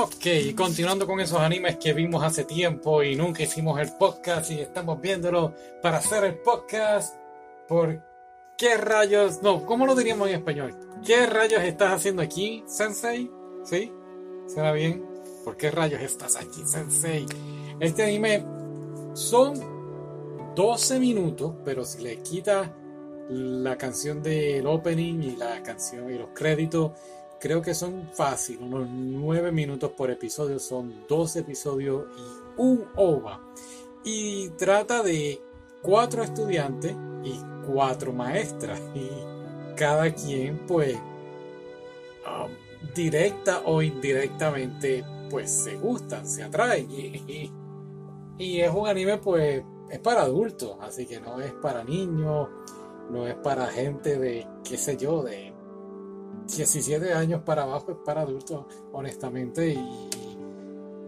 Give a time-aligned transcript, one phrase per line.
[0.00, 4.60] Ok, continuando con esos animes que vimos hace tiempo y nunca hicimos el podcast y
[4.60, 5.52] estamos viéndolo
[5.82, 7.16] para hacer el podcast.
[7.66, 8.00] ¿Por
[8.56, 9.42] qué rayos?
[9.42, 10.72] No, ¿cómo lo diríamos en español?
[11.04, 13.28] ¿Qué rayos estás haciendo aquí, Sensei?
[13.64, 13.92] ¿Sí?
[14.46, 15.04] ¿Será bien?
[15.44, 17.26] ¿Por qué rayos estás aquí, Sensei?
[17.80, 18.44] Este anime
[19.14, 22.70] son 12 minutos, pero si le quitas
[23.30, 26.92] la canción del opening y la canción y los créditos,
[27.40, 33.40] creo que son fácil, unos 9 minutos por episodio, son 12 episodios y un OVA.
[34.04, 35.40] Y trata de
[35.82, 38.80] cuatro estudiantes y cuatro maestras.
[38.94, 39.08] Y
[39.76, 42.50] cada quien, pues, um,
[42.94, 46.88] directa o indirectamente, pues se gustan, se atraen.
[48.38, 52.48] Y es un anime, pues, es para adultos, así que no es para niños,
[53.10, 55.52] no es para gente de, qué sé yo, de
[56.56, 60.08] 17 años para abajo, es para adultos, honestamente, y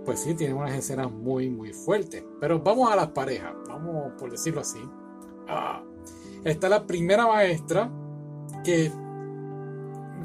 [0.04, 2.24] pues sí, tiene unas escenas muy, muy fuertes.
[2.40, 4.80] Pero vamos a las parejas, vamos por decirlo así.
[5.48, 5.82] Ah,
[6.44, 7.90] está la primera maestra
[8.64, 8.90] que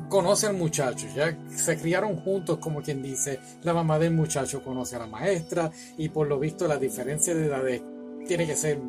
[0.09, 4.95] conoce al muchacho, ya se criaron juntos como quien dice, la mamá del muchacho conoce
[4.95, 7.81] a la maestra y por lo visto la diferencia de edades
[8.27, 8.79] tiene que ser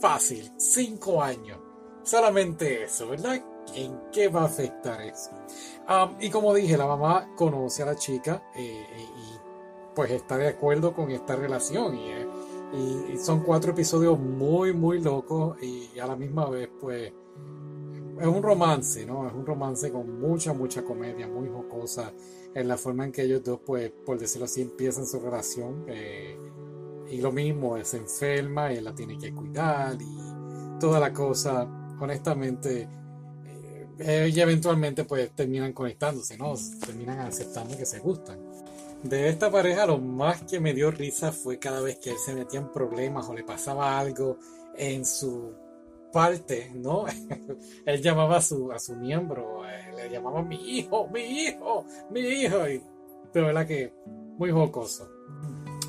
[0.00, 1.58] fácil, 5 años.
[2.02, 3.40] Solamente eso, ¿verdad?
[3.74, 5.30] ¿En qué va a afectar eso?
[6.20, 9.38] Y como dije, la mamá conoce a la chica eh, y
[9.94, 11.96] pues está de acuerdo con esta relación.
[11.96, 12.10] Y,
[13.18, 17.12] son cuatro episodios muy, muy locos y a la misma vez, pues,
[18.20, 19.26] es un romance, ¿no?
[19.26, 22.12] Es un romance con mucha, mucha comedia, muy jocosa
[22.54, 25.84] en la forma en que ellos dos, pues, por decirlo así, empiezan su relación.
[25.88, 26.38] Eh,
[27.10, 31.68] y lo mismo, se enferma, él la tiene que cuidar y toda la cosa,
[32.00, 32.88] honestamente,
[34.00, 36.54] eh, y eventualmente pues terminan conectándose, ¿no?
[36.84, 38.38] Terminan aceptando que se gustan.
[39.02, 42.34] De esta pareja lo más que me dio risa fue cada vez que él se
[42.34, 44.38] metía en problemas o le pasaba algo
[44.76, 45.52] en su
[46.12, 47.04] parte, ¿no?
[47.86, 52.20] él llamaba a su, a su miembro, eh, le llamaba mi hijo, mi hijo, mi
[52.20, 52.82] hijo, y
[53.32, 53.92] de verdad que
[54.38, 55.08] muy jocoso.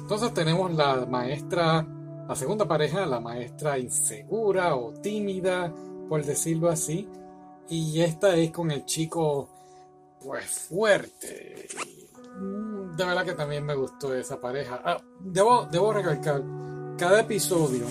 [0.01, 1.87] Entonces tenemos la maestra,
[2.27, 5.73] la segunda pareja, la maestra insegura o tímida,
[6.09, 7.07] por decirlo así.
[7.71, 9.47] Y esta es con el chico,
[10.21, 11.69] pues fuerte.
[12.37, 14.81] Mm, de verdad que también me gustó esa pareja.
[14.83, 16.43] Ah, debo, debo recalcar,
[16.97, 17.85] cada episodio,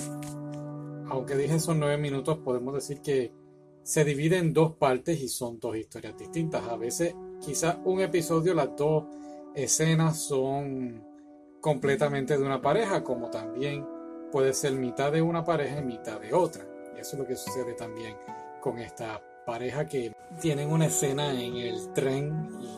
[1.08, 3.32] aunque dije son nueve minutos, podemos decir que
[3.82, 6.62] se divide en dos partes y son dos historias distintas.
[6.68, 9.04] A veces, quizás un episodio, las dos
[9.54, 11.02] escenas son
[11.62, 13.86] completamente de una pareja, como también
[14.30, 16.66] puede ser mitad de una pareja y mitad de otra.
[16.94, 18.14] Y eso es lo que sucede también
[18.60, 22.68] con esta pareja que tienen una escena en el tren y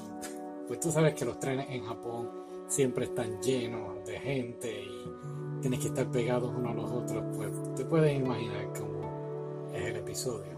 [0.66, 2.30] pues tú sabes que los trenes en Japón
[2.66, 7.74] siempre están llenos de gente y tienes que estar pegados unos a los otros, pues
[7.74, 10.52] te puedes imaginar cómo es el episodio.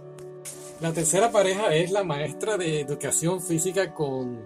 [0.81, 4.41] La tercera pareja es la maestra de educación física con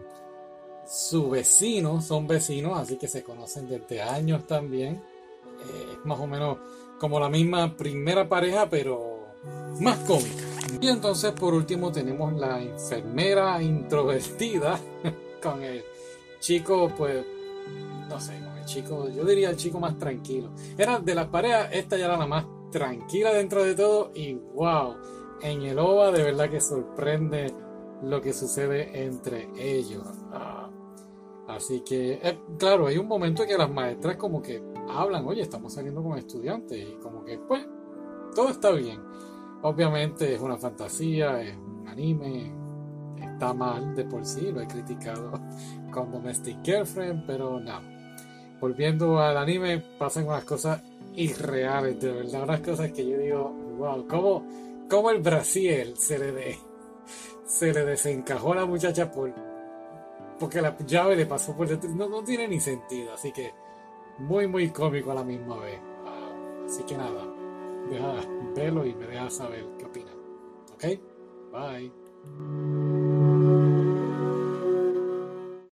[0.86, 5.02] su vecino, son vecinos, así que se conocen desde años también.
[5.64, 6.56] Es eh, más o menos
[6.98, 9.26] como la misma primera pareja, pero
[9.80, 10.47] más cómica.
[10.80, 14.78] Y entonces por último tenemos la enfermera introvertida
[15.42, 15.82] con el
[16.40, 17.24] chico, pues,
[18.08, 20.50] no sé, con el chico, yo diría el chico más tranquilo.
[20.76, 24.96] Era de las parejas, esta ya era la más tranquila dentro de todo y wow,
[25.42, 27.52] en el OVA de verdad que sorprende
[28.02, 30.06] lo que sucede entre ellos.
[30.32, 30.68] Ah,
[31.48, 35.40] Así que, eh, claro, hay un momento en que las maestras como que hablan, oye,
[35.40, 37.66] estamos saliendo con estudiantes y como que, pues,
[38.34, 39.00] todo está bien.
[39.62, 42.52] Obviamente es una fantasía, es un anime,
[43.20, 45.32] está mal de por sí, lo he criticado
[45.90, 47.80] con Domestic Girlfriend, pero no.
[48.60, 50.82] Volviendo al anime, pasan unas cosas
[51.14, 54.44] irreales, de verdad, unas cosas que yo digo, wow, ¿cómo,
[54.88, 56.58] cómo el Brasil se le, de,
[57.44, 59.32] se le desencajó a la muchacha por
[60.38, 61.92] porque la llave le pasó por detrás.
[61.94, 63.52] No, no tiene ni sentido, así que
[64.18, 65.80] muy, muy cómico a la misma vez.
[66.06, 67.24] Ah, así que nada,
[67.88, 68.14] deja
[68.54, 70.14] verlo y me deja saber qué opinan.
[70.74, 70.84] ¿Ok?
[71.52, 72.97] Bye.